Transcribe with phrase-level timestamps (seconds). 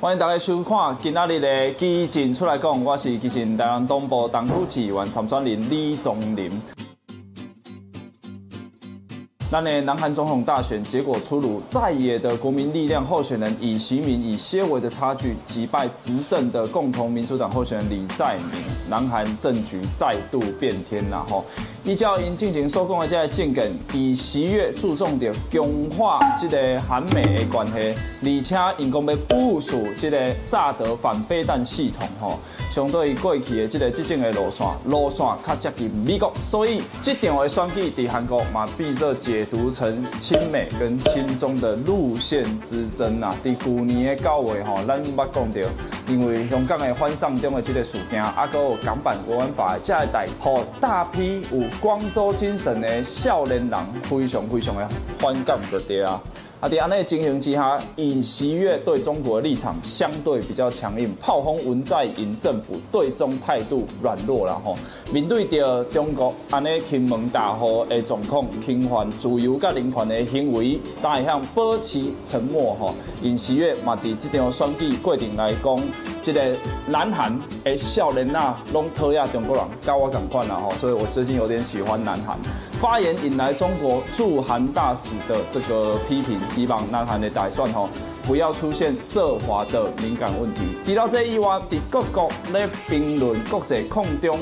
[0.00, 6.50] 欢迎大家收看今仔日的基进出来讲，我是基进台湾东部东区市议员参选人李宗林。
[9.52, 21.44] 那呢南韩总统大选结果出炉，在野的国民力量候选人尹锡敏以些微的差距击败执政的共同民主党候选人李在明，南韩政局再度变天了吼。
[21.82, 25.64] 依照因进行收工的这个政见，以十月注重的强
[25.98, 32.38] 化这个韩美的关系，而且因讲要部署这个萨德反飞弹系统吼，
[32.70, 43.34] 相对于过去的这个执政的路线，路线较接近美国，所以这场的选举在韩国嘛，变作解读成亲美跟亲中的路线之争呐。
[43.42, 45.68] 在去年的九月吼，咱捌讲到，
[46.06, 51.68] 因为香港的反送中的这个事件，啊，还有港版国安法这个代，吼大批有。
[51.80, 53.70] 光州精神的少年人
[54.02, 54.86] 非常非常的
[55.18, 56.20] 反感的对啊。
[56.60, 64.74] 啊，在安尼情形之下，尹锡悦对中国的立场相对比较强硬，炮轰文在寅政府对中态度软弱了吼。
[65.10, 72.94] 面对着中国安尼亲门大户的状况，侵犯自由跟人权的行为，大向保持沉默吼。
[73.22, 75.80] 尹锡悦嘛，伫这场选举过程来讲，
[76.20, 76.54] 这个
[76.86, 80.70] 南韩的少年啊，拢讨厌中国人，跟我同款啦吼。
[80.76, 82.38] 所以我最近有点喜欢南韩。
[82.78, 86.38] 发言引来中国驻韩大使的这个批评。
[86.54, 87.88] 希望南韩的大选吼，
[88.24, 90.62] 不要出现涉华的敏感问题。
[90.84, 94.38] 提到这一话，在各国咧评论国际空中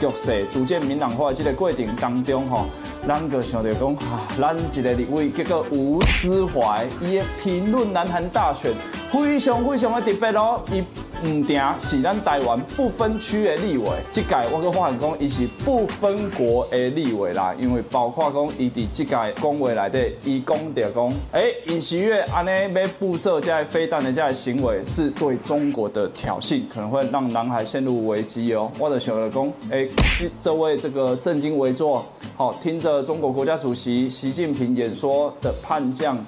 [0.00, 2.66] 局势逐渐明朗化的这个过程当中吼，
[3.06, 8.72] 咱就想着讲啊，咱一个立委叫做吴思怀，伊的评论南韩大选
[9.10, 10.82] 非常非常的特别哦，伊。
[11.22, 17.54] 唔定是咱台湾不分区的立委，这届我阁发现讲，伊是不分国的立委啦。
[17.58, 28.70] 因为包括讲，伊伫这届讲话内底，伊讲着讲，哎，尹锡悦安尼要布设这些飞弹的这些行为，是对中国的挑衅，可能会让南海陷入危机哦。
[28.78, 32.04] 我就想着讲，哎，这这位这个正襟危坐，
[32.36, 36.18] 好听着中国国家主席习近平演说的叛将。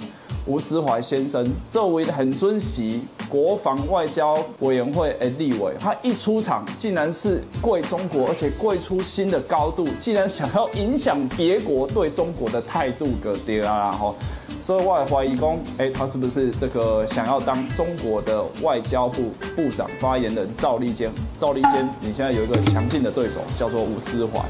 [0.47, 14.15] 吴思怀先生作为很尊席国防外交委员会的立委，他一出场竟然是跪中国，而且跪出新的高度，竟然想要影响别国对中国的态度，个对啊，然后。
[14.66, 21.09] 所以我也怀疑公，哎，他是不是这个想要当中国的外交部部长发言人赵立坚？
[21.38, 24.41] 赵立坚，你现在有一个强劲的对手，叫做吴思怀。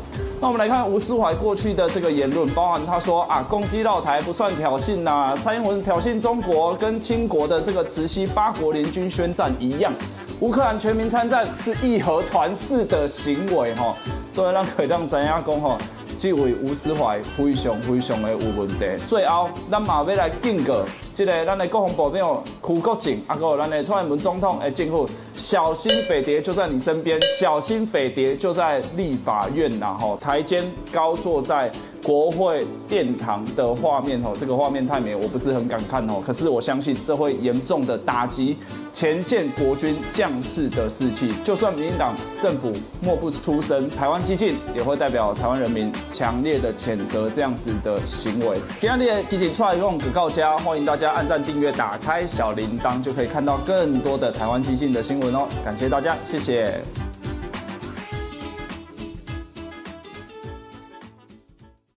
[0.41, 9.93] 那我们来看吴思怀过去的这个言论，包含他说啊，攻击绕台不算挑衅呐、啊，蔡英文挑衅中国，跟清国的这个慈禧八国联军宣战一样，
[10.41, 13.95] 乌克兰全民参战是义和团式的行为哈，
[14.33, 15.77] 所以让可以让咱亚公哈。
[16.19, 18.87] 这位吴思怀非常非常的有问题。
[19.07, 20.83] 最后，咱嘛要来警告
[21.17, 29.97] 这个咱的国防部长邱国正，啊，还有咱的蔡英文总统的政府，小心匪谍就在你身边，小心匪谍就在立法院呐！
[29.99, 31.73] 吼，台监高坐在
[32.05, 36.23] 国会殿堂的画面，吼，这个画面太美，我不是很敢看哦。
[36.23, 38.55] 可是我相信，这会严重的打击
[38.93, 41.33] 前线国军将士的士气。
[41.43, 45.91] 就算民进党政府默不出声，台湾激进也会代表台湾人民。
[46.13, 48.57] 强烈的谴责这样子的行为。
[48.81, 55.47] 今天的基进出来用可告家，欢迎大家家按赞、订阅、打开小铃铛，就可以看到更多的台湾即兴的新闻哦。
[55.65, 56.83] 感谢大家，谢谢。